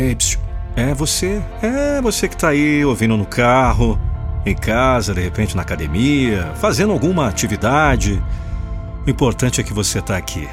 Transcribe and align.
Ei, 0.00 0.16
é 0.76 0.94
você. 0.94 1.42
É 1.60 2.00
você 2.00 2.26
que 2.26 2.34
tá 2.34 2.48
aí 2.48 2.82
ouvindo 2.82 3.18
no 3.18 3.26
carro, 3.26 4.00
em 4.46 4.54
casa, 4.54 5.12
de 5.12 5.20
repente 5.20 5.54
na 5.54 5.60
academia, 5.60 6.54
fazendo 6.54 6.90
alguma 6.90 7.28
atividade. 7.28 8.22
O 9.06 9.10
importante 9.10 9.60
é 9.60 9.64
que 9.64 9.74
você 9.74 10.00
tá 10.00 10.16
aqui. 10.16 10.48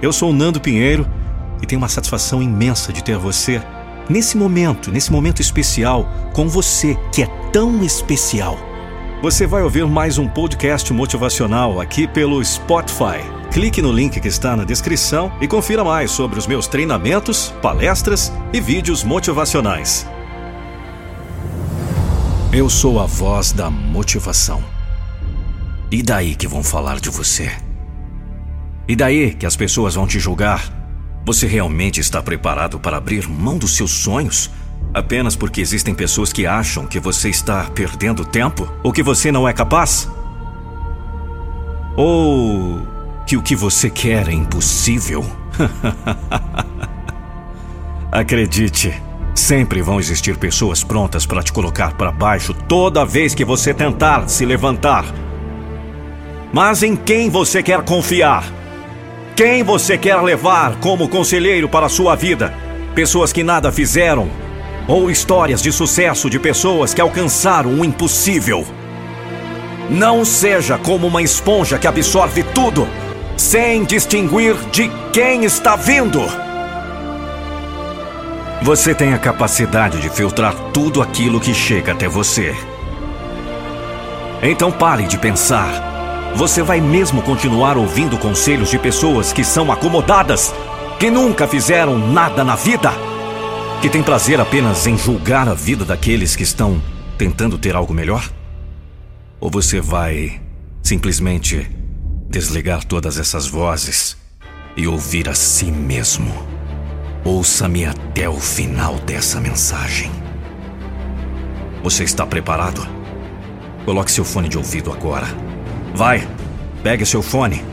Eu 0.00 0.14
sou 0.14 0.30
o 0.30 0.32
Nando 0.32 0.58
Pinheiro 0.58 1.06
e 1.60 1.66
tenho 1.66 1.78
uma 1.78 1.90
satisfação 1.90 2.42
imensa 2.42 2.90
de 2.90 3.04
ter 3.04 3.18
você 3.18 3.60
nesse 4.08 4.38
momento, 4.38 4.90
nesse 4.90 5.12
momento 5.12 5.42
especial, 5.42 6.08
com 6.32 6.48
você 6.48 6.96
que 7.12 7.22
é 7.22 7.26
tão 7.52 7.84
especial. 7.84 8.58
Você 9.20 9.46
vai 9.46 9.62
ouvir 9.62 9.86
mais 9.86 10.16
um 10.16 10.26
podcast 10.26 10.90
motivacional 10.90 11.82
aqui 11.82 12.08
pelo 12.08 12.42
Spotify. 12.42 13.39
Clique 13.52 13.82
no 13.82 13.90
link 13.90 14.20
que 14.20 14.28
está 14.28 14.54
na 14.54 14.62
descrição 14.62 15.32
e 15.40 15.48
confira 15.48 15.82
mais 15.82 16.12
sobre 16.12 16.38
os 16.38 16.46
meus 16.46 16.68
treinamentos, 16.68 17.52
palestras 17.60 18.32
e 18.52 18.60
vídeos 18.60 19.02
motivacionais. 19.02 20.06
Eu 22.52 22.70
sou 22.70 23.00
a 23.00 23.06
voz 23.06 23.50
da 23.50 23.68
motivação. 23.68 24.62
E 25.90 26.00
daí 26.00 26.36
que 26.36 26.46
vão 26.46 26.62
falar 26.62 27.00
de 27.00 27.10
você? 27.10 27.50
E 28.86 28.94
daí 28.94 29.34
que 29.34 29.44
as 29.44 29.56
pessoas 29.56 29.96
vão 29.96 30.06
te 30.06 30.20
julgar? 30.20 30.72
Você 31.26 31.48
realmente 31.48 31.98
está 31.98 32.22
preparado 32.22 32.78
para 32.78 32.98
abrir 32.98 33.28
mão 33.28 33.58
dos 33.58 33.74
seus 33.74 33.90
sonhos? 33.90 34.48
Apenas 34.94 35.34
porque 35.34 35.60
existem 35.60 35.92
pessoas 35.92 36.32
que 36.32 36.46
acham 36.46 36.86
que 36.86 37.00
você 37.00 37.28
está 37.28 37.64
perdendo 37.64 38.24
tempo? 38.24 38.72
Ou 38.84 38.92
que 38.92 39.02
você 39.02 39.32
não 39.32 39.48
é 39.48 39.52
capaz? 39.52 40.08
Ou 41.96 42.99
que 43.30 43.36
o 43.36 43.42
que 43.42 43.54
você 43.54 43.88
quer 43.88 44.28
é 44.28 44.32
impossível? 44.32 45.24
Acredite, 48.10 49.00
sempre 49.36 49.80
vão 49.80 50.00
existir 50.00 50.36
pessoas 50.36 50.82
prontas 50.82 51.26
para 51.26 51.40
te 51.40 51.52
colocar 51.52 51.92
para 51.92 52.10
baixo 52.10 52.52
toda 52.52 53.04
vez 53.04 53.32
que 53.32 53.44
você 53.44 53.72
tentar 53.72 54.28
se 54.28 54.44
levantar. 54.44 55.04
Mas 56.52 56.82
em 56.82 56.96
quem 56.96 57.30
você 57.30 57.62
quer 57.62 57.82
confiar? 57.82 58.42
Quem 59.36 59.62
você 59.62 59.96
quer 59.96 60.20
levar 60.20 60.80
como 60.80 61.08
conselheiro 61.08 61.68
para 61.68 61.86
a 61.86 61.88
sua 61.88 62.16
vida? 62.16 62.52
Pessoas 62.96 63.32
que 63.32 63.44
nada 63.44 63.70
fizeram 63.70 64.28
ou 64.88 65.08
histórias 65.08 65.62
de 65.62 65.70
sucesso 65.70 66.28
de 66.28 66.40
pessoas 66.40 66.92
que 66.92 67.00
alcançaram 67.00 67.78
o 67.78 67.84
impossível? 67.84 68.66
Não 69.88 70.24
seja 70.24 70.76
como 70.76 71.06
uma 71.06 71.22
esponja 71.22 71.78
que 71.78 71.86
absorve 71.86 72.42
tudo, 72.42 72.88
sem 73.40 73.84
distinguir 73.84 74.54
de 74.70 74.90
quem 75.12 75.44
está 75.44 75.74
vindo. 75.74 76.20
Você 78.62 78.94
tem 78.94 79.14
a 79.14 79.18
capacidade 79.18 79.98
de 79.98 80.10
filtrar 80.10 80.54
tudo 80.74 81.00
aquilo 81.00 81.40
que 81.40 81.54
chega 81.54 81.92
até 81.92 82.06
você. 82.06 82.54
Então 84.42 84.70
pare 84.70 85.04
de 85.04 85.16
pensar 85.16 85.88
você 86.36 86.62
vai 86.62 86.80
mesmo 86.80 87.22
continuar 87.22 87.76
ouvindo 87.76 88.16
conselhos 88.16 88.70
de 88.70 88.78
pessoas 88.78 89.32
que 89.32 89.42
são 89.42 89.72
acomodadas, 89.72 90.54
que 90.98 91.10
nunca 91.10 91.48
fizeram 91.48 91.98
nada 91.98 92.44
na 92.44 92.54
vida, 92.54 92.92
que 93.82 93.88
têm 93.90 94.02
prazer 94.02 94.40
apenas 94.40 94.86
em 94.86 94.96
julgar 94.96 95.48
a 95.48 95.54
vida 95.54 95.84
daqueles 95.84 96.36
que 96.36 96.44
estão 96.44 96.80
tentando 97.18 97.58
ter 97.58 97.74
algo 97.74 97.92
melhor? 97.92 98.30
Ou 99.40 99.50
você 99.50 99.80
vai 99.80 100.40
simplesmente 100.82 101.79
desligar 102.30 102.84
todas 102.84 103.18
essas 103.18 103.48
vozes 103.48 104.16
e 104.76 104.86
ouvir 104.86 105.28
a 105.28 105.34
si 105.34 105.64
mesmo? 105.66 106.32
Ouça-me 107.24 107.84
até 107.84 108.28
o 108.28 108.38
final 108.38 108.94
dessa 109.00 109.40
mensagem. 109.40 110.12
Você 111.82 112.04
está 112.04 112.24
preparado? 112.24 112.86
Coloque 113.84 114.12
seu 114.12 114.24
fone 114.24 114.48
de 114.48 114.56
ouvido 114.56 114.92
agora. 114.92 115.26
Vai, 115.92 116.26
pegue 116.84 117.04
seu 117.04 117.20
fone 117.20 117.64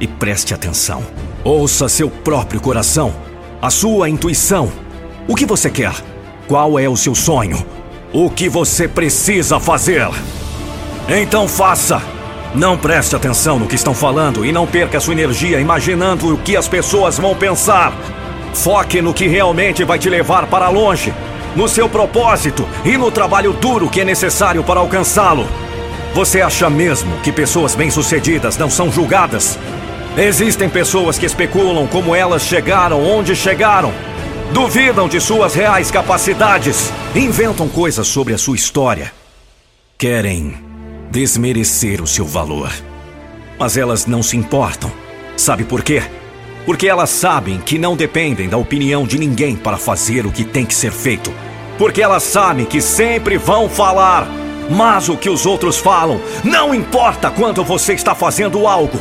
e 0.00 0.08
preste 0.08 0.54
atenção. 0.54 1.04
Ouça 1.44 1.86
seu 1.86 2.08
próprio 2.08 2.62
coração, 2.62 3.14
a 3.60 3.68
sua 3.68 4.08
intuição. 4.08 4.72
O 5.28 5.34
que 5.34 5.44
você 5.44 5.68
quer? 5.68 5.92
Qual 6.48 6.78
é 6.78 6.88
o 6.88 6.96
seu 6.96 7.14
sonho? 7.14 7.64
O 8.10 8.30
que 8.30 8.48
você 8.48 8.88
precisa 8.88 9.60
fazer? 9.60 10.08
Então 11.08 11.46
faça! 11.46 12.17
Não 12.54 12.78
preste 12.78 13.14
atenção 13.14 13.58
no 13.58 13.66
que 13.66 13.74
estão 13.74 13.92
falando 13.92 14.44
e 14.44 14.50
não 14.50 14.66
perca 14.66 14.98
sua 14.98 15.12
energia 15.12 15.60
imaginando 15.60 16.34
o 16.34 16.38
que 16.38 16.56
as 16.56 16.66
pessoas 16.66 17.18
vão 17.18 17.34
pensar. 17.34 17.92
Foque 18.54 19.02
no 19.02 19.12
que 19.12 19.28
realmente 19.28 19.84
vai 19.84 19.98
te 19.98 20.08
levar 20.08 20.46
para 20.46 20.68
longe, 20.70 21.12
no 21.54 21.68
seu 21.68 21.88
propósito 21.88 22.66
e 22.84 22.96
no 22.96 23.10
trabalho 23.10 23.52
duro 23.52 23.88
que 23.88 24.00
é 24.00 24.04
necessário 24.04 24.64
para 24.64 24.80
alcançá-lo. 24.80 25.46
Você 26.14 26.40
acha 26.40 26.70
mesmo 26.70 27.18
que 27.22 27.30
pessoas 27.30 27.74
bem-sucedidas 27.74 28.56
não 28.56 28.70
são 28.70 28.90
julgadas? 28.90 29.58
Existem 30.16 30.68
pessoas 30.68 31.18
que 31.18 31.26
especulam 31.26 31.86
como 31.86 32.14
elas 32.14 32.42
chegaram 32.42 33.04
onde 33.04 33.36
chegaram. 33.36 33.92
Duvidam 34.52 35.06
de 35.06 35.20
suas 35.20 35.54
reais 35.54 35.90
capacidades. 35.90 36.90
Inventam 37.14 37.68
coisas 37.68 38.08
sobre 38.08 38.32
a 38.32 38.38
sua 38.38 38.56
história. 38.56 39.12
Querem 39.98 40.67
desmerecer 41.10 42.02
o 42.02 42.06
seu 42.06 42.24
valor. 42.24 42.72
Mas 43.58 43.76
elas 43.76 44.06
não 44.06 44.22
se 44.22 44.36
importam. 44.36 44.90
Sabe 45.36 45.64
por 45.64 45.82
quê? 45.82 46.02
Porque 46.64 46.86
elas 46.86 47.10
sabem 47.10 47.58
que 47.58 47.78
não 47.78 47.96
dependem 47.96 48.48
da 48.48 48.56
opinião 48.56 49.06
de 49.06 49.18
ninguém 49.18 49.56
para 49.56 49.76
fazer 49.76 50.26
o 50.26 50.32
que 50.32 50.44
tem 50.44 50.66
que 50.66 50.74
ser 50.74 50.92
feito. 50.92 51.32
Porque 51.78 52.02
elas 52.02 52.22
sabem 52.22 52.64
que 52.66 52.80
sempre 52.80 53.38
vão 53.38 53.68
falar 53.68 54.28
mas 54.70 55.08
o 55.08 55.16
que 55.16 55.30
os 55.30 55.46
outros 55.46 55.78
falam 55.78 56.20
não 56.44 56.74
importa 56.74 57.30
quando 57.30 57.64
você 57.64 57.94
está 57.94 58.14
fazendo 58.14 58.66
algo. 58.66 59.00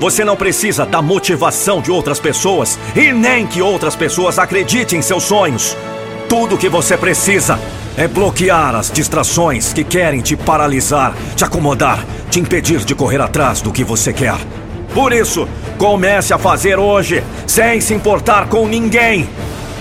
Você 0.00 0.24
não 0.24 0.36
precisa 0.36 0.84
da 0.84 1.00
motivação 1.00 1.80
de 1.80 1.90
outras 1.90 2.18
pessoas 2.18 2.78
e 2.94 3.12
nem 3.12 3.46
que 3.46 3.62
outras 3.62 3.94
pessoas 3.94 4.38
acreditem 4.38 4.98
em 4.98 5.02
seus 5.02 5.22
sonhos. 5.22 5.76
Tudo 6.32 6.56
que 6.56 6.70
você 6.70 6.96
precisa 6.96 7.60
é 7.94 8.08
bloquear 8.08 8.74
as 8.74 8.90
distrações 8.90 9.74
que 9.74 9.84
querem 9.84 10.22
te 10.22 10.34
paralisar, 10.34 11.14
te 11.36 11.44
acomodar, 11.44 12.02
te 12.30 12.40
impedir 12.40 12.78
de 12.86 12.94
correr 12.94 13.20
atrás 13.20 13.60
do 13.60 13.70
que 13.70 13.84
você 13.84 14.14
quer. 14.14 14.38
Por 14.94 15.12
isso, 15.12 15.46
comece 15.76 16.32
a 16.32 16.38
fazer 16.38 16.78
hoje, 16.78 17.22
sem 17.46 17.82
se 17.82 17.92
importar 17.92 18.48
com 18.48 18.66
ninguém. 18.66 19.28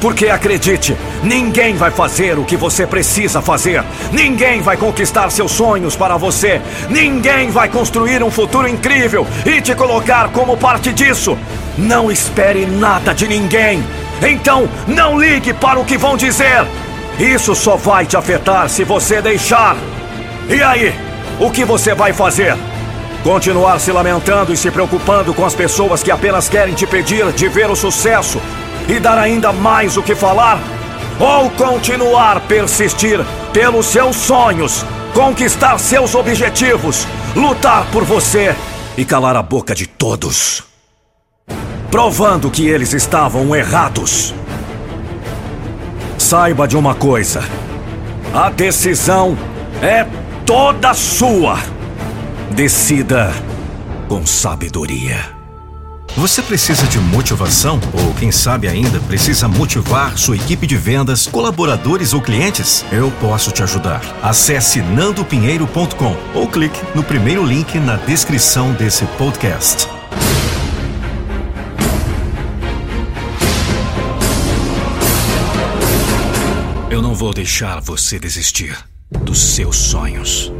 Porque 0.00 0.26
acredite, 0.30 0.96
ninguém 1.22 1.76
vai 1.76 1.92
fazer 1.92 2.36
o 2.36 2.44
que 2.44 2.56
você 2.56 2.88
precisa 2.88 3.40
fazer. 3.40 3.84
Ninguém 4.10 4.60
vai 4.60 4.76
conquistar 4.76 5.30
seus 5.30 5.52
sonhos 5.52 5.94
para 5.94 6.16
você. 6.16 6.60
Ninguém 6.90 7.50
vai 7.50 7.68
construir 7.68 8.20
um 8.20 8.32
futuro 8.32 8.66
incrível 8.66 9.24
e 9.46 9.60
te 9.60 9.76
colocar 9.76 10.30
como 10.30 10.56
parte 10.56 10.92
disso. 10.92 11.38
Não 11.78 12.10
espere 12.10 12.66
nada 12.66 13.14
de 13.14 13.28
ninguém. 13.28 13.80
Então, 14.22 14.68
não 14.86 15.18
ligue 15.18 15.52
para 15.52 15.80
o 15.80 15.84
que 15.84 15.98
vão 15.98 16.16
dizer. 16.16 16.66
Isso 17.18 17.54
só 17.54 17.76
vai 17.76 18.06
te 18.06 18.16
afetar 18.16 18.68
se 18.68 18.84
você 18.84 19.20
deixar. 19.20 19.76
E 20.48 20.62
aí, 20.62 20.94
o 21.40 21.50
que 21.50 21.64
você 21.64 21.94
vai 21.94 22.12
fazer? 22.12 22.56
Continuar 23.22 23.78
se 23.78 23.92
lamentando 23.92 24.52
e 24.52 24.56
se 24.56 24.70
preocupando 24.70 25.32
com 25.32 25.44
as 25.44 25.54
pessoas 25.54 26.02
que 26.02 26.10
apenas 26.10 26.48
querem 26.48 26.74
te 26.74 26.86
pedir 26.86 27.30
de 27.32 27.48
ver 27.48 27.70
o 27.70 27.76
sucesso 27.76 28.40
e 28.88 28.98
dar 28.98 29.18
ainda 29.18 29.52
mais 29.52 29.96
o 29.96 30.02
que 30.02 30.14
falar? 30.14 30.58
Ou 31.20 31.48
continuar 31.50 32.40
persistir 32.42 33.20
pelos 33.52 33.86
seus 33.86 34.16
sonhos, 34.16 34.84
conquistar 35.14 35.78
seus 35.78 36.14
objetivos, 36.14 37.06
lutar 37.36 37.86
por 37.92 38.02
você 38.04 38.56
e 38.96 39.04
calar 39.04 39.36
a 39.36 39.42
boca 39.42 39.74
de 39.74 39.86
todos? 39.86 40.71
Provando 41.92 42.50
que 42.50 42.66
eles 42.66 42.94
estavam 42.94 43.54
errados. 43.54 44.34
Saiba 46.16 46.66
de 46.66 46.74
uma 46.74 46.94
coisa: 46.94 47.42
a 48.32 48.48
decisão 48.48 49.36
é 49.82 50.06
toda 50.46 50.94
sua. 50.94 51.58
Decida 52.50 53.30
com 54.08 54.24
sabedoria. 54.24 55.18
Você 56.16 56.40
precisa 56.40 56.86
de 56.86 56.98
motivação? 56.98 57.78
Ou 57.92 58.14
quem 58.14 58.32
sabe 58.32 58.68
ainda 58.68 58.98
precisa 59.00 59.46
motivar 59.46 60.16
sua 60.16 60.36
equipe 60.36 60.66
de 60.66 60.76
vendas, 60.76 61.26
colaboradores 61.26 62.14
ou 62.14 62.22
clientes? 62.22 62.86
Eu 62.90 63.10
posso 63.20 63.50
te 63.50 63.62
ajudar. 63.62 64.00
Acesse 64.22 64.80
nandopinheiro.com 64.80 66.16
ou 66.34 66.48
clique 66.48 66.80
no 66.94 67.02
primeiro 67.02 67.44
link 67.44 67.78
na 67.78 67.96
descrição 67.96 68.72
desse 68.72 69.04
podcast. 69.18 69.91
Eu 77.02 77.08
não 77.08 77.16
vou 77.16 77.34
deixar 77.34 77.80
você 77.80 78.16
desistir 78.16 78.78
dos 79.24 79.36
seus 79.56 79.76
sonhos. 79.76 80.52